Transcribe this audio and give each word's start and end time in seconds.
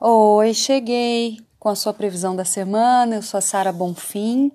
Oi, 0.00 0.54
cheguei 0.54 1.40
com 1.58 1.68
a 1.68 1.74
sua 1.74 1.92
previsão 1.92 2.36
da 2.36 2.44
semana. 2.44 3.16
Eu 3.16 3.22
sou 3.22 3.36
a 3.36 3.40
Sara 3.40 3.72
Bonfim. 3.72 4.52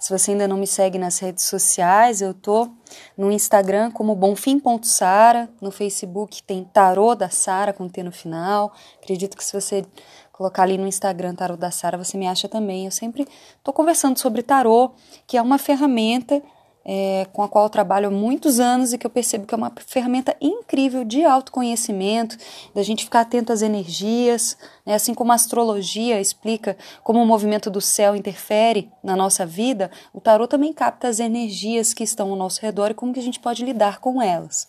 Se 0.00 0.10
você 0.10 0.32
ainda 0.32 0.48
não 0.48 0.56
me 0.56 0.66
segue 0.66 0.98
nas 0.98 1.20
redes 1.20 1.44
sociais, 1.44 2.20
eu 2.20 2.34
tô 2.34 2.68
no 3.16 3.30
Instagram 3.30 3.92
como 3.92 4.16
bonfim.sara, 4.16 5.48
no 5.60 5.70
Facebook 5.70 6.42
tem 6.42 6.64
Tarô 6.64 7.14
da 7.14 7.30
Sara 7.30 7.72
com 7.72 7.88
T 7.88 8.02
no 8.02 8.10
final. 8.10 8.72
Acredito 9.00 9.36
que 9.36 9.44
se 9.44 9.52
você 9.52 9.84
colocar 10.32 10.64
ali 10.64 10.76
no 10.76 10.88
Instagram 10.88 11.36
Tarô 11.36 11.56
da 11.56 11.70
Sara, 11.70 11.96
você 11.96 12.18
me 12.18 12.26
acha 12.26 12.48
também. 12.48 12.86
Eu 12.86 12.90
sempre 12.90 13.28
tô 13.62 13.72
conversando 13.72 14.18
sobre 14.18 14.42
tarô, 14.42 14.90
que 15.24 15.36
é 15.36 15.42
uma 15.42 15.58
ferramenta 15.58 16.42
é, 16.84 17.26
com 17.32 17.42
a 17.42 17.48
qual 17.48 17.68
trabalho 17.68 18.08
há 18.08 18.10
muitos 18.10 18.58
anos 18.58 18.92
e 18.92 18.98
que 18.98 19.06
eu 19.06 19.10
percebo 19.10 19.46
que 19.46 19.54
é 19.54 19.56
uma 19.56 19.72
ferramenta 19.86 20.36
incrível 20.40 21.04
de 21.04 21.24
autoconhecimento, 21.24 22.36
da 22.74 22.82
gente 22.82 23.04
ficar 23.04 23.20
atento 23.20 23.52
às 23.52 23.62
energias, 23.62 24.56
né? 24.84 24.94
assim 24.94 25.14
como 25.14 25.32
a 25.32 25.34
astrologia 25.34 26.20
explica 26.20 26.76
como 27.02 27.22
o 27.22 27.26
movimento 27.26 27.70
do 27.70 27.80
céu 27.80 28.16
interfere 28.16 28.90
na 29.02 29.14
nossa 29.14 29.44
vida, 29.44 29.90
o 30.12 30.20
tarô 30.20 30.46
também 30.46 30.72
capta 30.72 31.08
as 31.08 31.20
energias 31.20 31.92
que 31.92 32.04
estão 32.04 32.30
ao 32.30 32.36
nosso 32.36 32.60
redor 32.62 32.90
e 32.90 32.94
como 32.94 33.12
que 33.12 33.20
a 33.20 33.22
gente 33.22 33.40
pode 33.40 33.64
lidar 33.64 34.00
com 34.00 34.20
elas. 34.22 34.68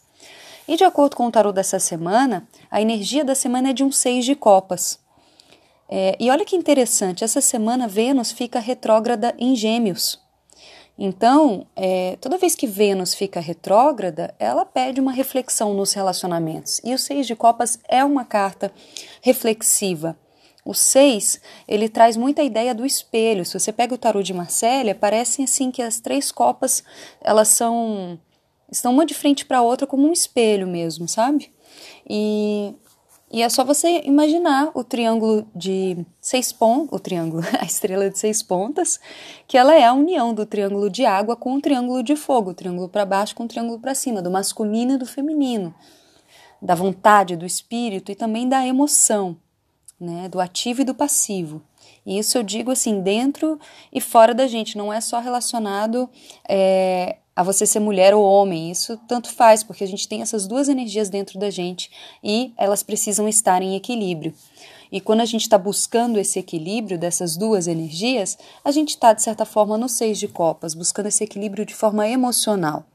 E 0.68 0.76
de 0.78 0.84
acordo 0.84 1.16
com 1.16 1.28
o 1.28 1.32
tarô 1.32 1.52
dessa 1.52 1.80
semana, 1.80 2.48
a 2.70 2.82
energia 2.82 3.26
da 3.26 3.36
semana 3.36 3.70
é 3.70 3.74
de 3.74 3.84
um 3.84 3.92
seis 3.92 4.26
de 4.26 4.36
copas. 4.36 5.00
É, 5.90 6.16
e 6.20 6.30
olha 6.30 6.46
que 6.46 6.56
interessante, 6.56 7.24
essa 7.24 7.42
semana 7.42 7.88
Vênus 7.88 8.32
fica 8.32 8.60
retrógrada 8.60 9.36
em 9.38 9.56
Gêmeos. 9.56 10.22
Então, 11.04 11.66
é, 11.76 12.16
toda 12.22 12.38
vez 12.38 12.54
que 12.54 12.68
Vênus 12.68 13.16
fica 13.16 13.40
retrógrada, 13.40 14.36
ela 14.38 14.64
pede 14.64 15.02
uma 15.02 15.12
reflexão 15.12 15.74
nos 15.74 15.94
relacionamentos. 15.94 16.80
E 16.84 16.94
o 16.94 17.00
Seis 17.00 17.26
de 17.26 17.36
Copas 17.36 17.80
é 17.90 18.06
uma 18.06 18.24
carta 18.24 18.72
reflexiva. 19.20 20.16
O 20.64 20.76
seis, 20.76 21.42
ele 21.68 21.90
traz 21.90 22.16
muita 22.16 22.44
ideia 22.44 22.76
do 22.76 22.86
espelho. 22.86 23.44
Se 23.44 23.60
você 23.60 23.74
pega 23.74 23.96
o 23.96 23.98
tarô 23.98 24.22
de 24.22 24.32
Marcélia, 24.32 24.94
parece 24.94 25.42
assim 25.42 25.72
que 25.72 25.82
as 25.82 26.00
três 26.00 26.32
copas, 26.32 26.84
elas 27.20 27.48
são 27.48 28.20
estão 28.72 28.94
uma 28.94 29.04
de 29.04 29.16
frente 29.16 29.44
para 29.44 29.58
a 29.58 29.64
outra 29.64 29.88
como 29.88 30.08
um 30.08 30.14
espelho 30.14 30.68
mesmo, 30.68 31.08
sabe? 31.08 31.52
E 32.08 32.76
e 33.32 33.42
é 33.42 33.48
só 33.48 33.64
você 33.64 34.02
imaginar 34.02 34.72
o 34.74 34.84
triângulo 34.84 35.48
de 35.56 36.06
seis 36.20 36.52
pontos, 36.52 36.90
o 36.92 37.00
triângulo, 37.00 37.42
a 37.60 37.64
estrela 37.64 38.10
de 38.10 38.20
seis 38.20 38.44
pontas, 38.44 39.00
que 39.48 39.58
ela 39.58 39.74
é 39.74 39.86
a 39.86 39.94
união 39.94 40.34
do 40.34 40.46
triângulo 40.46 40.90
de 40.90 41.06
água 41.06 41.36
com 41.36 41.56
o 41.56 41.62
triângulo 41.62 42.04
de 42.04 42.16
fogo, 42.18 42.52
o 42.52 42.54
triângulo 42.54 42.90
para 42.90 43.06
baixo 43.06 43.34
com 43.34 43.46
o 43.46 43.48
triângulo 43.48 43.80
para 43.80 43.96
cima, 43.96 44.22
do 44.22 44.30
masculino 44.30 44.94
e 44.94 44.98
do 44.98 45.06
feminino, 45.06 45.74
da 46.62 46.76
vontade, 46.76 47.38
do 47.38 47.46
espírito 47.46 48.12
e 48.12 48.16
também 48.16 48.50
da 48.50 48.68
emoção, 48.68 49.38
né, 49.98 50.28
do 50.28 50.42
ativo 50.42 50.82
e 50.82 50.86
do 50.86 50.94
passivo. 50.94 51.62
E 52.06 52.18
isso 52.18 52.38
eu 52.38 52.44
digo 52.44 52.72
assim, 52.72 53.00
dentro 53.02 53.60
e 53.94 54.02
fora 54.02 54.34
da 54.34 54.48
gente, 54.48 54.78
não 54.78 54.92
é 54.92 55.00
só 55.00 55.20
relacionado 55.20 56.10
é, 56.50 57.18
a 57.42 57.44
você 57.44 57.66
ser 57.66 57.80
mulher 57.80 58.14
ou 58.14 58.24
homem. 58.24 58.72
Isso 58.72 58.98
tanto 59.08 59.30
faz, 59.34 59.64
porque 59.64 59.84
a 59.84 59.88
gente 59.88 60.08
tem 60.08 60.22
essas 60.22 60.48
duas 60.48 60.70
energias 60.70 61.10
dentro 61.10 61.40
da 61.40 61.50
gente 61.50 61.92
e 62.24 62.54
elas 62.56 62.84
precisam 62.84 63.28
estar 63.28 63.62
em 63.62 63.76
equilíbrio. 63.76 64.34
E 64.92 65.02
quando 65.02 65.22
a 65.22 65.26
gente 65.26 65.42
está 65.42 65.58
buscando 65.58 66.20
esse 66.20 66.38
equilíbrio 66.38 67.00
dessas 67.00 67.38
duas 67.38 67.66
energias, 67.66 68.38
a 68.64 68.72
gente 68.72 68.90
está, 68.90 69.14
de 69.14 69.24
certa 69.24 69.46
forma, 69.46 69.78
no 69.78 69.90
seis 69.90 70.20
de 70.20 70.28
copas, 70.28 70.74
buscando 70.74 71.08
esse 71.08 71.24
equilíbrio 71.24 71.66
de 71.66 71.74
forma 71.74 72.08
emocional. 72.08 72.86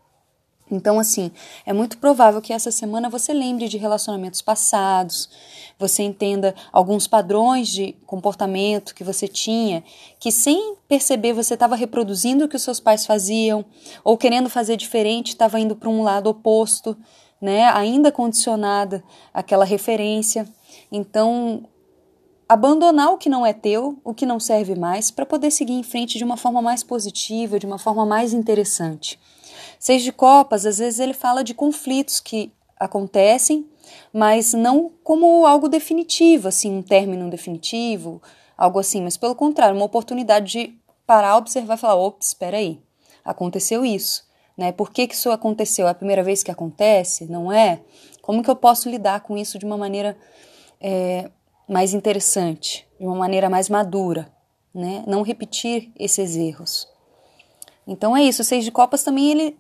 Então, 0.70 0.98
assim, 0.98 1.31
é 1.64 1.72
muito 1.72 1.97
provável 1.98 2.42
que 2.42 2.53
essa 2.53 2.72
semana 2.72 3.09
você 3.09 3.33
lembre 3.33 3.69
de 3.69 3.78
relacionamentos 3.78 4.42
passados, 4.42 5.31
você 5.78 6.03
entenda 6.03 6.55
alguns 6.73 7.06
padrões 7.06 7.69
de 7.69 7.92
comportamento 8.05 8.95
que 8.95 9.05
você 9.05 9.28
tinha, 9.28 9.84
que 10.19 10.33
sem 10.33 10.75
perceber 10.89 11.33
você 11.33 11.55
estava 11.55 11.77
reproduzindo 11.77 12.45
o 12.45 12.48
que 12.48 12.56
os 12.56 12.62
seus 12.62 12.81
pais 12.81 13.06
faziam, 13.06 13.64
ou 14.02 14.17
querendo 14.17 14.51
fazer 14.51 14.77
diferente, 14.77 15.29
estava 15.29 15.61
indo 15.61 15.77
para 15.77 15.89
um 15.89 16.02
lado 16.02 16.29
oposto, 16.29 16.96
né? 17.41 17.68
Ainda 17.68 18.11
condicionada 18.11 19.05
àquela 19.33 19.64
referência. 19.64 20.48
Então, 20.91 21.64
abandonar 22.48 23.12
o 23.12 23.18
que 23.18 23.29
não 23.29 23.46
é 23.46 23.52
teu, 23.52 23.98
o 24.02 24.14
que 24.14 24.27
não 24.27 24.41
serve 24.41 24.74
mais, 24.74 25.12
para 25.12 25.27
poder 25.27 25.52
seguir 25.52 25.74
em 25.74 25.83
frente 25.83 26.18
de 26.18 26.24
uma 26.24 26.36
forma 26.36 26.61
mais 26.61 26.83
positiva, 26.83 27.58
de 27.58 27.67
uma 27.67 27.79
forma 27.79 28.05
mais 28.05 28.33
interessante. 28.33 29.18
Seis 29.79 30.03
de 30.03 30.13
Copas, 30.13 30.67
às 30.67 30.79
vezes 30.79 31.01
ele 31.01 31.14
fala 31.14 31.45
de 31.45 31.55
conflitos 31.55 32.20
que 32.20 32.53
acontecem, 32.79 33.69
mas 34.13 34.53
não 34.53 34.91
como 35.03 35.47
algo 35.47 35.69
definitivo, 35.69 36.48
assim, 36.48 36.70
um 36.70 36.83
término 36.83 37.29
definitivo, 37.31 38.20
algo 38.57 38.79
assim, 38.79 39.03
mas 39.03 39.17
pelo 39.17 39.35
contrário, 39.35 39.77
uma 39.77 39.85
oportunidade 39.85 40.53
de 40.53 40.79
parar, 41.07 41.36
observar 41.36 41.75
e 41.75 41.81
falar: 41.81 41.97
ops, 41.97 42.29
espera 42.29 42.57
aí, 42.57 42.81
aconteceu 43.25 43.85
isso. 43.85 44.27
Né? 44.57 44.73
Por 44.73 44.91
que, 44.91 45.07
que 45.07 45.15
isso 45.15 45.31
aconteceu? 45.31 45.86
É 45.86 45.91
a 45.91 45.95
primeira 45.95 46.23
vez 46.23 46.42
que 46.42 46.51
acontece? 46.51 47.27
Não 47.27 47.53
é? 47.53 47.81
Como 48.23 48.42
que 48.42 48.51
eu 48.51 48.57
posso 48.57 48.89
lidar 48.89 49.20
com 49.20 49.36
isso 49.36 49.59
de 49.59 49.67
uma 49.67 49.77
maneira 49.77 50.17
é, 50.81 51.31
mais 51.69 51.92
interessante, 51.92 52.89
de 52.98 53.07
uma 53.07 53.15
maneira 53.15 53.51
mais 53.51 53.69
madura? 53.69 54.33
Né? 54.75 55.05
Não 55.07 55.23
repetir 55.23 55.92
esses 55.98 56.36
erros. 56.36 56.89
Então 57.86 58.17
é 58.17 58.23
isso. 58.23 58.42
O 58.42 58.45
Seis 58.45 58.65
de 58.65 58.70
Copas 58.70 59.03
também 59.03 59.31
ele 59.31 59.57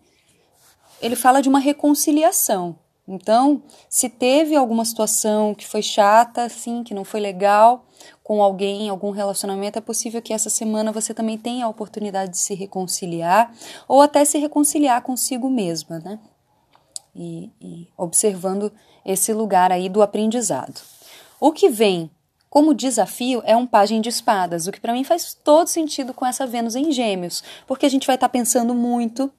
ele 1.00 1.16
fala 1.16 1.40
de 1.40 1.48
uma 1.48 1.58
reconciliação. 1.58 2.76
Então, 3.08 3.62
se 3.88 4.08
teve 4.08 4.56
alguma 4.56 4.84
situação 4.84 5.54
que 5.54 5.66
foi 5.66 5.80
chata, 5.80 6.42
assim, 6.42 6.82
que 6.82 6.92
não 6.92 7.04
foi 7.04 7.20
legal 7.20 7.86
com 8.22 8.42
alguém, 8.42 8.88
algum 8.88 9.10
relacionamento, 9.10 9.78
é 9.78 9.80
possível 9.80 10.20
que 10.20 10.32
essa 10.32 10.50
semana 10.50 10.90
você 10.90 11.14
também 11.14 11.38
tenha 11.38 11.66
a 11.66 11.68
oportunidade 11.68 12.32
de 12.32 12.38
se 12.38 12.54
reconciliar 12.54 13.54
ou 13.86 14.02
até 14.02 14.24
se 14.24 14.38
reconciliar 14.38 15.02
consigo 15.02 15.48
mesma, 15.48 16.00
né? 16.00 16.18
E, 17.14 17.50
e 17.60 17.88
observando 17.96 18.72
esse 19.04 19.32
lugar 19.32 19.70
aí 19.70 19.88
do 19.88 20.02
aprendizado. 20.02 20.80
O 21.38 21.52
que 21.52 21.68
vem 21.68 22.10
como 22.50 22.74
desafio 22.74 23.42
é 23.44 23.56
um 23.56 23.66
pajem 23.66 24.00
de 24.00 24.08
espadas, 24.08 24.66
o 24.66 24.72
que 24.72 24.80
para 24.80 24.92
mim 24.92 25.04
faz 25.04 25.32
todo 25.32 25.68
sentido 25.68 26.12
com 26.12 26.26
essa 26.26 26.46
Vênus 26.46 26.74
em 26.74 26.90
Gêmeos, 26.90 27.42
porque 27.66 27.86
a 27.86 27.88
gente 27.88 28.06
vai 28.06 28.16
estar 28.16 28.28
tá 28.28 28.32
pensando 28.32 28.74
muito 28.74 29.30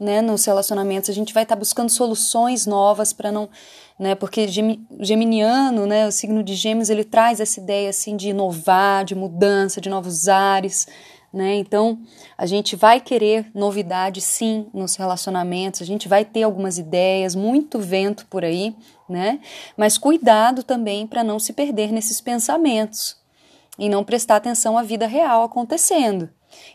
né, 0.00 0.22
nos 0.22 0.46
relacionamentos, 0.46 1.10
a 1.10 1.12
gente 1.12 1.34
vai 1.34 1.42
estar 1.42 1.54
tá 1.54 1.58
buscando 1.58 1.90
soluções 1.90 2.64
novas 2.64 3.12
para 3.12 3.30
não, 3.30 3.50
né, 3.98 4.14
porque 4.14 4.48
geminiano, 4.48 5.86
né, 5.86 6.08
o 6.08 6.12
signo 6.12 6.42
de 6.42 6.54
Gêmeos, 6.54 6.88
ele 6.88 7.04
traz 7.04 7.38
essa 7.38 7.60
ideia 7.60 7.90
assim 7.90 8.16
de 8.16 8.30
inovar, 8.30 9.04
de 9.04 9.14
mudança, 9.14 9.80
de 9.80 9.90
novos 9.90 10.26
ares, 10.26 10.88
né? 11.32 11.54
Então, 11.54 12.00
a 12.36 12.44
gente 12.44 12.74
vai 12.74 13.00
querer 13.00 13.48
novidade 13.54 14.20
sim 14.20 14.66
nos 14.74 14.96
relacionamentos, 14.96 15.80
a 15.80 15.84
gente 15.84 16.08
vai 16.08 16.24
ter 16.24 16.42
algumas 16.42 16.76
ideias, 16.76 17.36
muito 17.36 17.78
vento 17.78 18.26
por 18.26 18.44
aí, 18.44 18.74
né? 19.08 19.38
Mas 19.76 19.96
cuidado 19.96 20.64
também 20.64 21.06
para 21.06 21.22
não 21.22 21.38
se 21.38 21.52
perder 21.52 21.92
nesses 21.92 22.20
pensamentos 22.20 23.16
e 23.78 23.88
não 23.88 24.02
prestar 24.02 24.36
atenção 24.36 24.76
à 24.76 24.82
vida 24.82 25.06
real 25.06 25.44
acontecendo. 25.44 26.28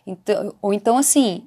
Então, 0.08 0.56
ou 0.62 0.74
então 0.74 0.98
assim, 0.98 1.46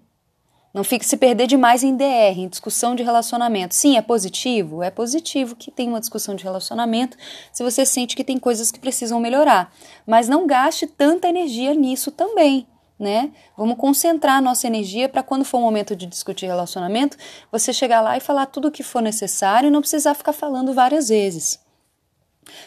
não 0.72 0.84
fique 0.84 1.04
se 1.04 1.16
perder 1.16 1.46
demais 1.46 1.82
em 1.82 1.96
DR, 1.96 2.38
em 2.38 2.48
discussão 2.48 2.94
de 2.94 3.02
relacionamento. 3.02 3.74
Sim, 3.74 3.96
é 3.96 4.02
positivo? 4.02 4.82
É 4.82 4.90
positivo 4.90 5.56
que 5.56 5.70
tem 5.70 5.88
uma 5.88 6.00
discussão 6.00 6.34
de 6.34 6.44
relacionamento 6.44 7.16
se 7.52 7.62
você 7.62 7.86
sente 7.86 8.14
que 8.14 8.22
tem 8.22 8.38
coisas 8.38 8.70
que 8.70 8.78
precisam 8.78 9.18
melhorar. 9.18 9.72
Mas 10.06 10.28
não 10.28 10.46
gaste 10.46 10.86
tanta 10.86 11.28
energia 11.28 11.74
nisso 11.74 12.10
também. 12.10 12.66
Né? 12.98 13.30
Vamos 13.56 13.76
concentrar 13.76 14.38
a 14.38 14.40
nossa 14.40 14.66
energia 14.66 15.08
para 15.08 15.22
quando 15.22 15.44
for 15.44 15.58
o 15.58 15.62
momento 15.62 15.94
de 15.94 16.04
discutir 16.04 16.46
relacionamento, 16.46 17.16
você 17.50 17.72
chegar 17.72 18.00
lá 18.00 18.16
e 18.16 18.20
falar 18.20 18.46
tudo 18.46 18.68
o 18.68 18.70
que 18.72 18.82
for 18.82 19.00
necessário 19.00 19.68
e 19.68 19.70
não 19.70 19.80
precisar 19.80 20.14
ficar 20.14 20.32
falando 20.32 20.74
várias 20.74 21.08
vezes. 21.08 21.60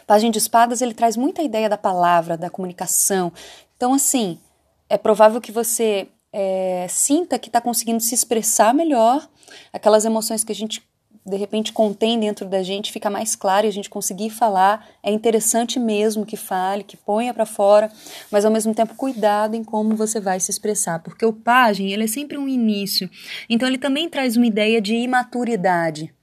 Página 0.08 0.32
de 0.32 0.38
Espadas 0.38 0.82
ele 0.82 0.94
traz 0.94 1.18
muita 1.18 1.42
ideia 1.42 1.68
da 1.68 1.78
palavra, 1.78 2.38
da 2.38 2.50
comunicação. 2.50 3.32
Então, 3.76 3.94
assim, 3.94 4.40
é 4.88 4.98
provável 4.98 5.42
que 5.42 5.52
você 5.52 6.08
é, 6.34 6.86
sinta 6.90 7.38
que 7.38 7.50
está 7.50 7.60
conseguindo 7.60 8.00
se 8.00 8.16
expressar 8.16 8.74
melhor, 8.74 9.28
aquelas 9.72 10.06
emoções 10.06 10.44
que 10.44 10.52
a 10.52 10.56
gente 10.56 10.82
de 11.26 11.38
repente 11.38 11.72
contém 11.72 12.20
dentro 12.20 12.48
da 12.48 12.64
gente, 12.64 12.92
fica 12.92 13.10
mais 13.10 13.36
claro 13.36 13.68
e 13.68 13.70
a 13.70 13.72
gente 13.72 13.90
conseguir 13.90 14.30
falar. 14.30 14.88
É 15.04 15.12
interessante 15.12 15.80
mesmo 15.80 16.26
que 16.26 16.36
fale, 16.36 16.84
que 16.84 16.98
ponha 16.98 17.34
para 17.34 17.46
fora, 17.46 17.92
mas 18.32 18.44
ao 18.44 18.52
mesmo 18.52 18.74
tempo 18.74 18.96
cuidado 18.96 19.56
em 19.56 19.64
como 19.64 19.96
você 19.96 20.20
vai 20.20 20.40
se 20.40 20.50
expressar, 20.50 21.00
porque 21.00 21.26
o 21.26 21.34
pajem, 21.34 21.92
ele 21.92 22.06
é 22.06 22.08
sempre 22.08 22.38
um 22.38 22.48
início. 22.48 23.10
Então 23.48 23.68
ele 23.68 23.78
também 23.78 24.10
traz 24.10 24.36
uma 24.36 24.48
ideia 24.48 24.82
de 24.82 24.96
imaturidade. 24.96 26.14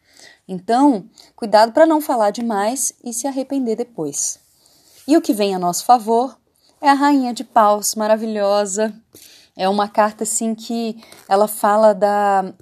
Então, 0.49 1.05
cuidado 1.37 1.73
para 1.73 1.87
não 1.87 2.01
falar 2.01 2.31
demais 2.31 2.93
e 3.05 3.13
se 3.13 3.27
arrepender 3.27 3.77
depois. 3.77 4.41
E 5.07 5.17
o 5.17 5.21
que 5.21 5.33
vem 5.33 5.55
a 5.55 5.59
nosso 5.59 5.85
favor 5.85 6.39
é 6.81 6.89
a 6.89 6.95
rainha 6.95 7.33
de 7.35 7.45
paus, 7.45 7.95
maravilhosa, 7.95 8.95
é 9.59 9.69
uma 9.69 9.89
carta 9.89 10.23
assim 10.23 10.55
que 10.55 10.97
ela 11.29 11.49
fala 11.49 11.93
da 11.93 12.55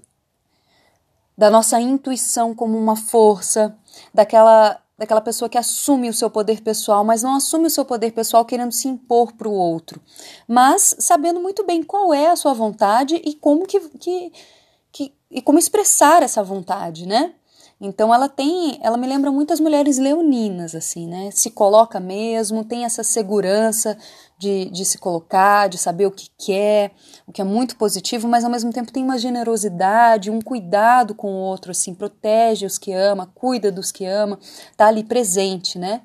da 1.38 1.50
nossa 1.50 1.78
intuição 1.78 2.54
como 2.54 2.78
uma 2.78 2.96
força, 2.96 3.76
daquela 4.12 4.80
daquela 4.98 5.20
pessoa 5.20 5.46
que 5.46 5.58
assume 5.58 6.08
o 6.08 6.14
seu 6.14 6.30
poder 6.30 6.62
pessoal, 6.62 7.04
mas 7.04 7.22
não 7.22 7.36
assume 7.36 7.66
o 7.66 7.70
seu 7.70 7.84
poder 7.84 8.12
pessoal 8.12 8.46
querendo 8.46 8.72
se 8.72 8.88
impor 8.88 9.34
para 9.34 9.46
o 9.46 9.52
outro, 9.52 10.00
mas 10.48 10.96
sabendo 10.98 11.38
muito 11.38 11.66
bem 11.66 11.82
qual 11.82 12.14
é 12.14 12.30
a 12.30 12.36
sua 12.36 12.54
vontade 12.54 13.20
e 13.22 13.34
como 13.34 13.66
que, 13.66 13.78
que, 13.98 14.32
que 14.90 15.12
e 15.30 15.42
como 15.42 15.58
expressar 15.58 16.22
essa 16.22 16.42
vontade, 16.42 17.06
né? 17.06 17.34
Então 17.78 18.12
ela 18.12 18.26
tem, 18.26 18.78
ela 18.82 18.96
me 18.96 19.06
lembra 19.06 19.30
muitas 19.30 19.60
mulheres 19.60 19.98
leoninas, 19.98 20.74
assim, 20.74 21.06
né? 21.06 21.30
Se 21.30 21.50
coloca 21.50 22.00
mesmo, 22.00 22.64
tem 22.64 22.86
essa 22.86 23.04
segurança 23.04 23.98
de, 24.38 24.70
de 24.70 24.82
se 24.84 24.96
colocar, 24.96 25.68
de 25.68 25.76
saber 25.76 26.06
o 26.06 26.10
que 26.10 26.30
quer, 26.38 26.92
o 27.26 27.32
que 27.32 27.42
é 27.42 27.44
muito 27.44 27.76
positivo, 27.76 28.26
mas 28.28 28.44
ao 28.44 28.50
mesmo 28.50 28.72
tempo 28.72 28.90
tem 28.90 29.02
uma 29.02 29.18
generosidade, 29.18 30.30
um 30.30 30.40
cuidado 30.40 31.14
com 31.14 31.28
o 31.28 31.36
outro, 31.36 31.70
assim, 31.70 31.94
protege 31.94 32.64
os 32.64 32.78
que 32.78 32.92
ama, 32.92 33.30
cuida 33.34 33.70
dos 33.70 33.92
que 33.92 34.06
ama, 34.06 34.38
tá 34.74 34.86
ali 34.86 35.04
presente, 35.04 35.78
né? 35.78 36.00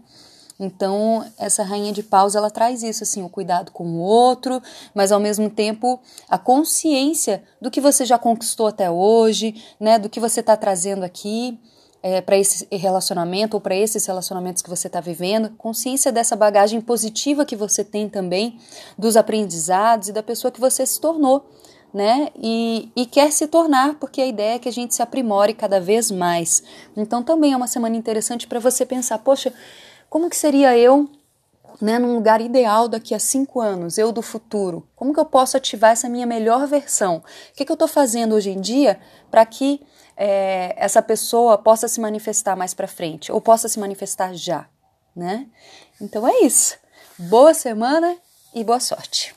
Então, 0.63 1.25
essa 1.39 1.63
rainha 1.63 1.91
de 1.91 2.03
paus, 2.03 2.35
ela 2.35 2.51
traz 2.51 2.83
isso, 2.83 3.01
assim, 3.01 3.23
o 3.23 3.29
cuidado 3.29 3.71
com 3.71 3.83
o 3.83 3.97
outro, 3.97 4.61
mas 4.93 5.11
ao 5.11 5.19
mesmo 5.19 5.49
tempo 5.49 5.99
a 6.29 6.37
consciência 6.37 7.41
do 7.59 7.71
que 7.71 7.81
você 7.81 8.05
já 8.05 8.19
conquistou 8.19 8.67
até 8.67 8.89
hoje, 8.89 9.55
né, 9.79 9.97
do 9.97 10.07
que 10.07 10.19
você 10.19 10.39
está 10.39 10.55
trazendo 10.55 11.03
aqui 11.03 11.59
é, 12.03 12.21
para 12.21 12.37
esse 12.37 12.67
relacionamento 12.71 13.57
ou 13.57 13.61
para 13.61 13.75
esses 13.75 14.05
relacionamentos 14.05 14.61
que 14.61 14.69
você 14.69 14.85
está 14.85 15.01
vivendo, 15.01 15.49
consciência 15.57 16.11
dessa 16.11 16.35
bagagem 16.35 16.79
positiva 16.79 17.43
que 17.43 17.55
você 17.55 17.83
tem 17.83 18.07
também, 18.07 18.59
dos 18.95 19.17
aprendizados 19.17 20.09
e 20.09 20.13
da 20.13 20.21
pessoa 20.21 20.51
que 20.51 20.61
você 20.61 20.85
se 20.85 21.01
tornou, 21.01 21.43
né? 21.91 22.29
E, 22.39 22.91
e 22.95 23.07
quer 23.07 23.31
se 23.31 23.47
tornar, 23.47 23.95
porque 23.95 24.21
a 24.21 24.27
ideia 24.27 24.55
é 24.55 24.59
que 24.59 24.69
a 24.69 24.71
gente 24.71 24.93
se 24.93 25.01
aprimore 25.01 25.55
cada 25.55 25.81
vez 25.81 26.11
mais. 26.11 26.61
Então, 26.95 27.23
também 27.23 27.51
é 27.53 27.57
uma 27.57 27.67
semana 27.67 27.97
interessante 27.97 28.47
para 28.47 28.59
você 28.59 28.85
pensar, 28.85 29.17
poxa 29.17 29.51
como 30.11 30.29
que 30.29 30.35
seria 30.35 30.77
eu 30.77 31.09
né, 31.79 31.97
num 31.97 32.15
lugar 32.15 32.41
ideal 32.41 32.89
daqui 32.89 33.15
a 33.15 33.19
cinco 33.19 33.61
anos, 33.61 33.97
eu 33.97 34.11
do 34.11 34.21
futuro? 34.21 34.85
Como 34.93 35.13
que 35.13 35.19
eu 35.21 35.25
posso 35.25 35.55
ativar 35.55 35.91
essa 35.91 36.09
minha 36.09 36.25
melhor 36.27 36.67
versão? 36.67 37.23
O 37.51 37.55
que, 37.55 37.63
que 37.63 37.71
eu 37.71 37.75
estou 37.75 37.87
fazendo 37.87 38.35
hoje 38.35 38.49
em 38.49 38.59
dia 38.59 38.99
para 39.31 39.45
que 39.45 39.81
é, 40.17 40.75
essa 40.75 41.01
pessoa 41.01 41.57
possa 41.57 41.87
se 41.87 42.01
manifestar 42.01 42.57
mais 42.57 42.73
para 42.73 42.89
frente 42.89 43.31
ou 43.31 43.39
possa 43.39 43.69
se 43.69 43.79
manifestar 43.79 44.33
já, 44.33 44.67
né? 45.15 45.47
Então 46.01 46.27
é 46.27 46.41
isso. 46.41 46.77
Boa 47.17 47.53
semana 47.53 48.17
e 48.53 48.65
boa 48.65 48.81
sorte. 48.81 49.33